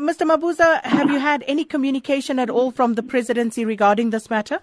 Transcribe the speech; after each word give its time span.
Mr. 0.00 0.26
Mabuza, 0.26 0.82
have 0.82 1.10
you 1.10 1.18
had 1.18 1.44
any 1.46 1.62
communication 1.62 2.38
at 2.38 2.48
all 2.48 2.70
from 2.70 2.94
the 2.94 3.02
presidency 3.02 3.66
regarding 3.66 4.08
this 4.08 4.30
matter? 4.30 4.60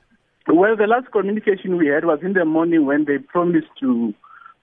Well, 0.47 0.75
the 0.75 0.87
last 0.87 1.11
communication 1.11 1.77
we 1.77 1.87
had 1.87 2.05
was 2.05 2.19
in 2.23 2.33
the 2.33 2.43
morning 2.43 2.87
when 2.87 3.05
they 3.05 3.19
promised 3.19 3.67
to 3.81 4.15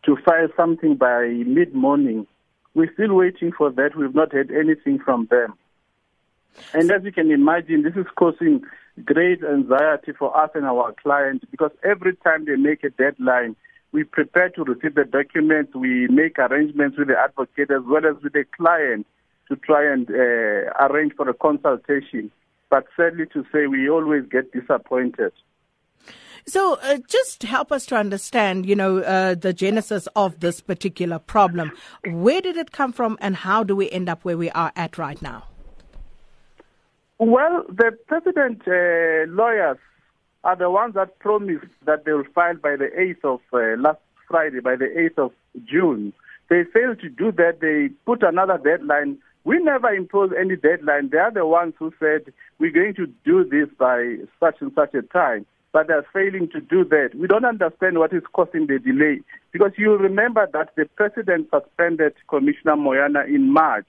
to 0.05 0.17
file 0.25 0.49
something 0.57 0.97
by 0.97 1.27
mid 1.47 1.75
morning. 1.75 2.27
We're 2.75 2.93
still 2.95 3.15
waiting 3.15 3.53
for 3.57 3.71
that. 3.71 3.97
We've 3.97 4.15
not 4.15 4.35
had 4.35 4.51
anything 4.51 4.99
from 4.99 5.29
them. 5.31 5.55
And 6.73 6.91
as 6.91 7.05
you 7.05 7.13
can 7.13 7.31
imagine, 7.31 7.83
this 7.83 7.95
is 7.95 8.07
causing 8.17 8.65
great 9.05 9.45
anxiety 9.45 10.13
for 10.19 10.37
us 10.37 10.51
and 10.55 10.65
our 10.65 10.93
clients 11.01 11.45
because 11.53 11.71
every 11.85 12.17
time 12.17 12.47
they 12.47 12.57
make 12.57 12.83
a 12.83 12.91
deadline, 12.91 13.55
we 13.93 14.03
prepare 14.03 14.51
to 14.51 14.65
receive 14.65 14.97
the 14.97 15.05
documents, 15.05 15.73
we 15.75 16.09
make 16.09 16.37
arrangements 16.39 16.99
with 16.99 17.09
the 17.09 17.17
advocate 17.17 17.71
as 17.71 17.83
well 17.87 18.05
as 18.07 18.21
with 18.25 18.33
the 18.33 18.45
client 18.57 19.07
to 19.49 19.57
try 19.57 19.93
and 19.93 20.09
uh, 20.11 20.87
arrange 20.87 21.13
for 21.17 21.29
a 21.29 21.35
consultation. 21.35 22.31
But 22.71 22.87
sadly 22.97 23.27
to 23.33 23.45
say, 23.53 23.67
we 23.67 23.89
always 23.89 24.25
get 24.31 24.53
disappointed. 24.53 25.33
So, 26.47 26.79
uh, 26.83 26.99
just 27.09 27.43
help 27.45 27.73
us 27.73 27.87
to 27.87 27.97
understand, 27.97 28.67
you 28.67 28.77
know, 28.77 28.99
uh, 28.99 29.35
the 29.35 29.55
genesis 29.55 30.07
of 30.15 30.41
this 30.41 30.61
particular 30.61 31.19
problem. 31.19 31.73
Where 32.05 32.43
did 32.43 32.59
it 32.59 32.71
come 32.71 32.93
from, 32.93 33.17
and 33.21 33.35
how 33.35 33.65
do 33.65 33.75
we 33.75 33.91
end 33.91 34.11
up 34.11 34.25
where 34.25 34.37
we 34.37 34.51
are 34.51 34.71
at 34.77 34.99
right 34.99 35.21
now? 35.23 35.45
Well, 37.19 37.65
the 37.69 37.97
president 38.07 38.63
uh, 38.67 39.33
lawyers 39.33 39.79
are 40.43 40.57
the 40.57 40.69
ones 40.71 40.95
that 40.95 41.19
promised 41.19 41.73
that 41.87 42.05
they 42.05 42.13
will 42.13 42.25
file 42.35 42.57
by 42.57 42.77
the 42.77 42.91
8th 42.99 43.25
of 43.25 43.41
uh, 43.55 43.81
last 43.81 44.01
Friday, 44.29 44.61
by 44.61 44.77
the 44.77 44.87
8th 44.87 45.27
of 45.27 45.33
June. 45.65 46.13
They 46.51 46.65
failed 46.65 47.01
to 47.01 47.09
do 47.09 47.33
that. 47.33 47.61
They 47.61 47.95
put 48.05 48.23
another 48.23 48.59
deadline 48.63 49.19
we 49.45 49.59
never 49.59 49.93
impose 49.93 50.31
any 50.39 50.57
deadline. 50.57 51.11
They 51.11 51.19
are 51.19 51.31
the 51.31 51.47
ones 51.47 51.75
who 51.79 51.93
said, 52.01 52.33
we're 52.59 52.73
going 52.73 52.95
to 52.95 53.07
do 53.25 53.45
this 53.45 53.69
by 53.79 54.17
such 54.41 54.57
and 54.61 54.73
such 54.75 54.95
a 54.95 55.03
time, 55.03 55.45
but 55.73 55.87
they're 55.87 56.07
failing 56.13 56.49
to 56.51 56.61
do 56.61 56.85
that. 56.85 57.11
We 57.15 57.27
don't 57.27 57.45
understand 57.45 57.99
what 57.99 58.15
is 58.15 58.23
causing 58.33 58.67
the 58.67 58.79
delay. 58.79 59.21
Because 59.53 59.73
you 59.77 59.97
remember 59.97 60.49
that 60.55 60.71
the 60.77 60.87
president 60.97 61.49
suspended 61.53 62.15
Commissioner 62.29 62.77
Moyane 62.77 63.27
in 63.29 63.53
March. 63.53 63.89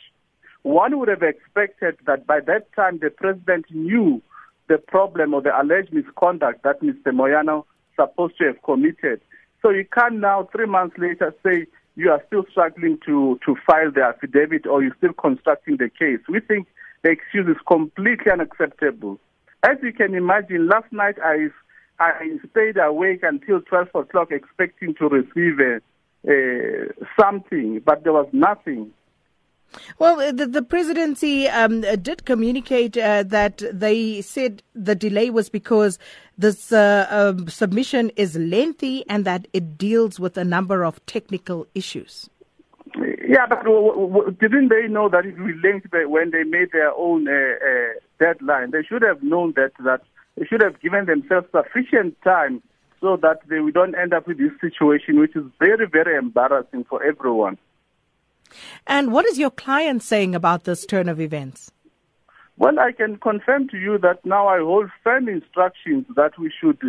One 0.64 1.00
would 1.00 1.08
have 1.08 1.23
expected 1.23 1.97
that 2.06 2.28
by 2.28 2.42
that 2.42 2.73
time 2.73 3.00
the 3.02 3.12
president 3.12 3.66
knew 3.69 4.22
the 4.67 4.78
problem 4.78 5.34
or 5.34 5.42
the 5.42 5.58
alleged 5.59 5.94
misconduct 5.94 6.64
that 6.64 6.81
Mr. 6.81 7.14
Moyane 7.14 7.64
supposed 7.95 8.38
to 8.40 8.47
have 8.47 8.62
committed. 8.64 9.22
So 9.62 9.69
you 9.69 9.86
can't 9.86 10.19
now, 10.19 10.50
three 10.52 10.66
months 10.66 10.97
later, 10.97 11.34
say 11.44 11.67
you 11.96 12.12
are 12.12 12.22
still 12.28 12.44
struggling 12.52 13.00
to, 13.06 13.40
to 13.46 13.56
file 13.66 13.92
the 13.92 14.02
affidavit 14.02 14.68
or 14.68 14.84
you're 14.84 14.96
still 14.98 15.14
constructing 15.14 15.78
the 15.78 15.90
case. 15.90 16.20
We 16.28 16.40
think 16.42 16.68
the 17.04 17.12
excuse 17.12 17.48
is 17.48 17.62
completely 17.68 18.32
unacceptable. 18.32 19.20
As 19.64 19.78
you 19.82 19.94
can 19.94 20.14
imagine, 20.14 20.68
last 20.68 20.92
night 20.92 21.16
I, 21.24 21.48
I 22.00 22.38
stayed 22.52 22.78
awake 22.78 23.22
until 23.24 23.62
12 23.62 23.88
o'clock 23.96 24.32
expecting 24.32 24.94
to 24.96 25.08
receive 25.08 25.60
a, 25.60 25.82
a, 26.30 26.88
something, 27.20 27.82
but 27.86 28.04
there 28.04 28.14
was 28.14 28.28
nothing. 28.34 28.92
Well, 30.00 30.34
the, 30.34 30.46
the 30.46 30.62
presidency 30.62 31.48
um, 31.48 31.82
did 31.82 32.26
communicate 32.26 32.98
uh, 32.98 33.24
that 33.24 33.62
they 33.72 34.22
said 34.22 34.64
the 34.74 34.96
delay 34.96 35.30
was 35.30 35.50
because 35.50 36.00
this 36.38 36.72
uh, 36.72 37.08
uh, 37.10 37.48
submission 37.48 38.12
is 38.16 38.36
lengthy 38.36 39.08
and 39.10 39.26
that 39.26 39.48
it 39.54 39.78
deals 39.78 40.20
with 40.20 40.38
a 40.38 40.44
number 40.44 40.86
of 40.86 41.06
technical 41.06 41.68
issues. 41.76 42.30
Yeah, 43.28 43.46
but 43.48 43.64
didn't 44.40 44.70
they 44.70 44.88
know 44.88 45.10
that 45.10 45.26
it 45.26 45.38
was 45.38 45.56
lengthy 45.64 46.06
when 46.06 46.32
they 46.32 46.44
made 46.44 46.72
their 46.72 46.94
own 46.94 47.28
uh, 47.28 47.32
uh, 47.32 47.94
deadline? 48.20 48.72
They 48.72 48.84
should 48.84 49.02
have 49.02 49.22
known 49.24 49.54
that 49.56 49.72
that 49.84 50.02
they 50.38 50.46
should 50.46 50.62
have 50.62 50.80
given 50.80 51.06
themselves 51.06 51.48
sufficient 51.52 52.22
time 52.24 52.62
so 53.02 53.18
that 53.18 53.40
they 53.48 53.60
we 53.60 53.72
don't 53.72 53.96
end 53.96 54.14
up 54.14 54.28
with 54.28 54.38
this 54.38 54.52
situation, 54.62 55.20
which 55.20 55.36
is 55.36 55.44
very, 55.59 55.88
very 55.88 56.18
embarrassing 56.18 56.86
for 56.90 57.04
everyone. 57.04 57.58
And 58.88 59.12
what 59.12 59.26
is 59.26 59.38
your 59.38 59.52
client 59.52 60.04
saying 60.04 60.36
about 60.36 60.64
this 60.64 60.86
turn 60.86 61.10
of 61.10 61.20
events? 61.20 61.72
Well, 62.58 62.80
I 62.80 62.94
can 62.94 63.18
confirm 63.18 63.68
to 63.70 63.78
you 63.78 63.98
that 64.00 64.26
now 64.26 64.48
I 64.48 64.60
hold 64.60 64.90
firm 65.04 65.28
instructions 65.28 66.06
that 66.16 66.40
we 66.40 66.52
should 66.62 66.80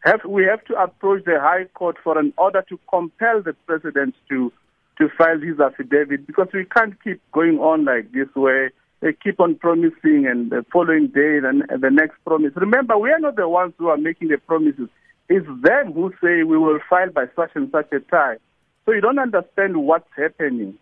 have 0.00 0.20
we 0.24 0.44
have 0.44 0.64
to 0.64 0.74
approach 0.74 1.24
the 1.24 1.38
High 1.40 1.66
Court 1.74 1.96
for 2.02 2.18
an 2.18 2.32
order 2.36 2.64
to 2.68 2.78
compel 2.90 3.40
the 3.40 3.54
president 3.66 4.16
to 4.28 4.52
to 4.98 5.08
file 5.16 5.38
his 5.40 5.60
affidavit 5.60 6.26
because 6.26 6.48
we 6.52 6.64
can't 6.64 7.02
keep 7.02 7.20
going 7.32 7.58
on 7.58 7.84
like 7.84 8.12
this 8.12 8.28
way. 8.34 8.70
They 9.00 9.12
keep 9.12 9.40
on 9.40 9.56
promising 9.56 10.26
and 10.26 10.50
the 10.50 10.64
following 10.72 11.08
day 11.08 11.38
and 11.42 11.64
the 11.82 11.90
next 11.90 12.16
promise. 12.24 12.52
Remember, 12.56 12.98
we 12.98 13.10
are 13.10 13.18
not 13.18 13.36
the 13.36 13.48
ones 13.48 13.74
who 13.78 13.88
are 13.88 13.96
making 13.96 14.28
the 14.28 14.38
promises. 14.38 14.88
It's 15.28 15.46
them 15.62 15.92
who 15.92 16.12
say 16.22 16.42
we 16.42 16.58
will 16.58 16.78
file 16.90 17.10
by 17.10 17.24
such 17.34 17.50
and 17.54 17.70
such 17.70 17.92
a 17.92 18.00
time. 18.00 18.38
So 18.84 18.92
you 18.92 19.00
don't 19.00 19.18
understand 19.18 19.76
what's 19.76 20.08
happening. 20.16 20.78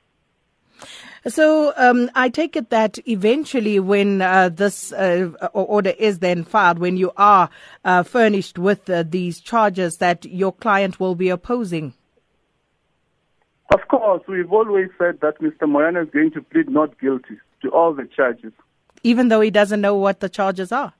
So 1.28 1.74
um, 1.76 2.10
I 2.14 2.30
take 2.30 2.56
it 2.56 2.70
that 2.70 2.98
eventually, 3.06 3.78
when 3.78 4.22
uh, 4.22 4.48
this 4.48 4.92
uh, 4.92 5.30
order 5.52 5.90
is 5.90 6.20
then 6.20 6.44
filed, 6.44 6.78
when 6.78 6.96
you 6.96 7.12
are 7.16 7.50
uh, 7.84 8.02
furnished 8.04 8.58
with 8.58 8.88
uh, 8.88 9.04
these 9.06 9.40
charges, 9.40 9.98
that 9.98 10.24
your 10.24 10.52
client 10.52 10.98
will 10.98 11.14
be 11.14 11.28
opposing. 11.28 11.92
Of 13.72 13.86
course, 13.88 14.22
we've 14.26 14.50
always 14.50 14.88
said 14.98 15.20
that 15.20 15.40
Mr. 15.40 15.62
Moyane 15.62 16.02
is 16.02 16.10
going 16.10 16.30
to 16.32 16.42
plead 16.42 16.70
not 16.70 16.98
guilty 16.98 17.38
to 17.62 17.70
all 17.70 17.92
the 17.92 18.08
charges. 18.16 18.52
Even 19.02 19.28
though 19.28 19.40
he 19.40 19.50
doesn't 19.50 19.80
know 19.80 19.94
what 19.94 20.20
the 20.20 20.28
charges 20.28 20.72
are? 20.72 20.92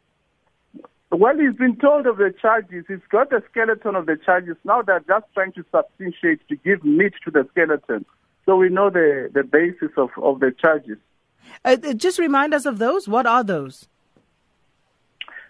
Well, 1.11 1.37
he's 1.37 1.57
been 1.57 1.77
told 1.77 2.07
of 2.07 2.19
the 2.19 2.33
charges. 2.41 2.85
He's 2.87 2.99
got 3.11 3.31
the 3.31 3.43
skeleton 3.51 3.97
of 3.97 4.07
the 4.07 4.17
charges. 4.17 4.57
Now 4.65 4.83
they're 4.83 5.01
just 5.01 5.27
trying 5.35 5.53
to 5.55 5.65
substantiate, 5.73 6.47
to 6.49 6.57
give 6.57 6.85
meat 6.85 7.15
to 7.25 7.31
the 7.31 7.49
skeleton. 7.51 8.05
So 8.47 8.57
we 8.57 8.69
know 8.69 8.91
the, 8.91 9.31
the 9.33 9.45
basis 9.45 9.91
of, 9.97 10.11
of 10.17 10.41
the 10.41 10.53
charges. 10.53 10.99
Uh, 11.65 11.77
uh, 11.83 11.93
just 11.95 12.19
remind 12.19 12.55
us 12.55 12.67
of 12.67 12.79
those. 12.79 13.09
What 13.09 13.27
are 13.27 13.45
those? 13.45 13.89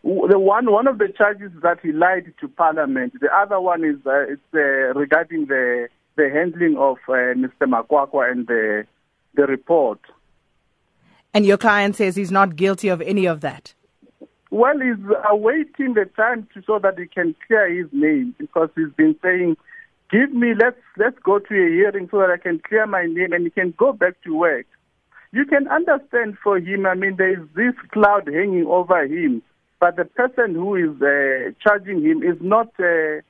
The 0.03 0.39
one 0.39 0.71
one 0.73 0.87
of 0.87 0.97
the 0.97 1.09
charges 1.09 1.53
is 1.53 1.63
that 1.63 1.81
he 1.83 1.93
lied 1.93 2.33
to 2.41 2.49
Parliament. 2.49 3.21
The 3.21 3.29
other 3.35 3.61
one 3.61 3.85
is 3.85 3.97
uh, 4.07 4.21
it's, 4.21 4.41
uh, 4.55 4.99
regarding 4.99 5.47
the 5.47 5.89
the 6.17 6.31
handling 6.31 6.79
of 6.79 6.97
uh, 7.07 7.37
Mr. 7.37 7.67
Makwakwa 7.67 8.31
and 8.31 8.47
the 8.47 8.87
the 9.35 9.43
report. 9.43 10.01
And 11.35 11.45
your 11.45 11.59
client 11.59 11.97
says 11.97 12.17
he's 12.17 12.31
not 12.31 12.57
guilty 12.57 12.89
of 12.89 13.03
any 13.03 13.27
of 13.27 13.41
that. 13.43 13.75
Well, 14.51 14.81
he's 14.81 14.97
awaiting 15.29 15.95
the 15.95 16.07
time 16.17 16.49
to, 16.55 16.63
so 16.67 16.81
that 16.81 16.99
he 16.99 17.07
can 17.07 17.37
clear 17.47 17.73
his 17.73 17.87
name 17.93 18.35
because 18.39 18.69
he's 18.75 18.93
been 18.97 19.15
saying 19.23 19.57
give 20.11 20.33
me 20.33 20.55
let's 20.55 20.81
let's 20.97 21.19
go 21.23 21.39
to 21.39 21.55
a 21.55 21.69
hearing 21.69 22.09
so 22.11 22.19
that 22.19 22.31
I 22.31 22.37
can 22.37 22.59
clear 22.59 22.87
my 22.87 23.07
name 23.07 23.33
and 23.33 23.45
he 23.45 23.51
can 23.51 23.75
go 23.77 23.93
back 23.93 24.21
to 24.25 24.37
work. 24.37 24.67
You 25.33 25.45
can 25.45 25.69
understand 25.69 26.37
for 26.43 26.59
him. 26.59 26.87
I 26.87 26.95
mean, 26.95 27.17
there 27.17 27.41
is 27.41 27.47
this 27.55 27.75
cloud 27.93 28.27
hanging 28.27 28.67
over 28.67 29.05
him, 29.05 29.43
but 29.79 29.97
the 29.97 30.05
person 30.05 30.55
who 30.55 30.75
is 30.75 31.01
uh, 31.01 31.53
charging 31.63 32.03
him 32.03 32.23
is 32.23 32.37
not 32.41 32.69
uh, 32.81 33.23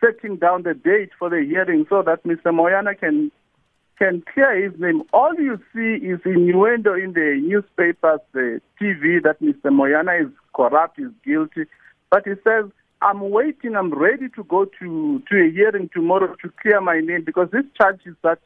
setting 0.00 0.36
down 0.36 0.62
the 0.62 0.74
date 0.74 1.10
for 1.18 1.28
the 1.28 1.44
hearing 1.44 1.86
so 1.88 2.02
that 2.02 2.24
Mr. 2.24 2.46
Moyane 2.46 2.98
can 2.98 3.30
can 3.98 4.22
clear 4.32 4.68
his 4.68 4.78
name. 4.80 5.02
All 5.12 5.34
you 5.34 5.60
see 5.74 6.04
is 6.04 6.20
innuendo 6.24 6.94
in 6.94 7.12
the 7.12 7.38
newspapers, 7.40 8.20
the 8.32 8.60
TV, 8.80 9.22
that 9.22 9.40
Mr. 9.40 9.70
Moyane 9.70 10.26
is 10.26 10.32
corrupt, 10.54 10.98
is 10.98 11.12
guilty, 11.24 11.66
but 12.10 12.26
he 12.26 12.32
says 12.42 12.70
I'm 13.02 13.30
waiting. 13.30 13.74
I'm 13.74 13.92
ready 13.92 14.28
to 14.36 14.44
go 14.44 14.64
to, 14.64 15.22
to 15.28 15.36
a 15.36 15.50
hearing 15.50 15.90
tomorrow 15.92 16.34
to 16.40 16.52
clear 16.62 16.80
my 16.80 17.00
name 17.00 17.24
because 17.24 17.48
these 17.52 17.64
charges 17.76 18.14
that 18.22 18.38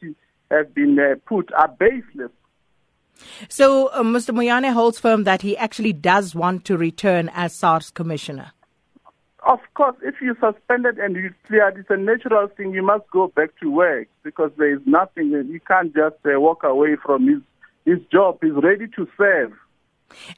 have 0.50 0.74
been 0.74 0.98
uh, 0.98 1.16
put 1.26 1.52
are 1.52 1.68
baseless. 1.68 2.30
So, 3.48 3.88
uh, 3.88 4.02
Mr. 4.02 4.34
Moyane 4.34 4.72
holds 4.72 4.98
firm 4.98 5.24
that 5.24 5.42
he 5.42 5.56
actually 5.56 5.92
does 5.92 6.34
want 6.34 6.64
to 6.66 6.76
return 6.76 7.30
as 7.34 7.54
SARS 7.54 7.90
commissioner. 7.90 8.52
Of 9.46 9.60
course, 9.74 9.96
if 10.02 10.16
you're 10.20 10.36
suspended 10.40 10.98
and 10.98 11.14
you're 11.14 11.36
cleared, 11.46 11.78
it's 11.78 11.90
a 11.90 11.96
natural 11.96 12.48
thing. 12.48 12.72
You 12.72 12.82
must 12.82 13.08
go 13.10 13.28
back 13.28 13.50
to 13.62 13.70
work 13.70 14.08
because 14.22 14.50
there 14.56 14.74
is 14.74 14.80
nothing. 14.86 15.30
You 15.30 15.60
can't 15.66 15.94
just 15.94 16.16
uh, 16.24 16.40
walk 16.40 16.64
away 16.64 16.96
from 16.96 17.28
his, 17.28 17.42
his 17.84 18.04
job. 18.10 18.38
He's 18.42 18.52
ready 18.54 18.86
to 18.96 19.06
serve. 19.16 19.52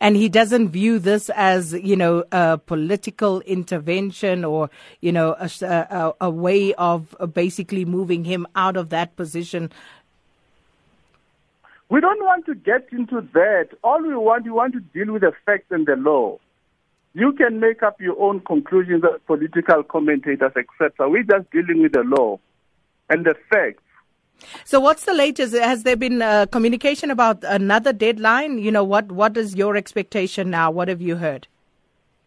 And 0.00 0.16
he 0.16 0.28
doesn't 0.28 0.70
view 0.70 0.98
this 0.98 1.30
as, 1.30 1.72
you 1.72 1.96
know, 1.96 2.24
a 2.32 2.58
political 2.58 3.40
intervention 3.42 4.44
or, 4.44 4.70
you 5.00 5.12
know, 5.12 5.36
a, 5.38 5.50
a, 5.62 6.14
a 6.22 6.30
way 6.30 6.74
of 6.74 7.14
basically 7.32 7.84
moving 7.84 8.24
him 8.24 8.46
out 8.56 8.76
of 8.76 8.90
that 8.90 9.16
position. 9.16 9.70
We 11.88 12.00
don't 12.00 12.22
want 12.22 12.44
to 12.46 12.54
get 12.54 12.88
into 12.92 13.22
that. 13.32 13.68
All 13.82 14.02
we 14.02 14.14
want, 14.14 14.44
we 14.44 14.50
want 14.50 14.74
to 14.74 14.80
deal 14.80 15.12
with 15.12 15.22
the 15.22 15.32
facts 15.46 15.70
and 15.70 15.86
the 15.86 15.96
law. 15.96 16.38
You 17.14 17.32
can 17.32 17.60
make 17.60 17.82
up 17.82 18.00
your 18.00 18.20
own 18.20 18.40
conclusions 18.40 19.02
as 19.04 19.20
political 19.26 19.82
commentators, 19.82 20.52
etc. 20.54 21.08
We're 21.08 21.22
just 21.22 21.50
dealing 21.50 21.82
with 21.82 21.92
the 21.92 22.04
law 22.04 22.38
and 23.08 23.24
the 23.24 23.34
facts. 23.50 23.82
So, 24.64 24.80
what's 24.80 25.04
the 25.04 25.14
latest? 25.14 25.54
Has 25.54 25.82
there 25.82 25.96
been 25.96 26.22
uh, 26.22 26.46
communication 26.46 27.10
about 27.10 27.42
another 27.44 27.92
deadline? 27.92 28.58
You 28.58 28.70
know, 28.70 28.84
what 28.84 29.10
what 29.12 29.36
is 29.36 29.56
your 29.56 29.76
expectation 29.76 30.50
now? 30.50 30.70
What 30.70 30.88
have 30.88 31.00
you 31.00 31.16
heard? 31.16 31.46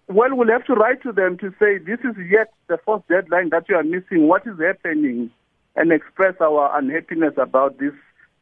Well, 0.08 0.36
we'll 0.36 0.50
have 0.50 0.66
to 0.66 0.74
write 0.74 1.02
to 1.04 1.12
them 1.14 1.38
to 1.38 1.54
say 1.58 1.78
this 1.78 2.00
is 2.04 2.16
yet 2.30 2.52
the 2.68 2.78
first 2.86 3.08
deadline 3.08 3.50
that 3.50 3.70
you 3.70 3.76
are 3.76 3.84
missing. 3.84 4.28
What 4.28 4.46
is 4.46 4.60
happening? 4.60 5.32
And 5.76 5.94
express 5.94 6.36
our 6.42 6.78
unhappiness 6.78 7.34
about 7.38 7.80
this 7.80 7.94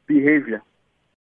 behavior. 0.07 0.63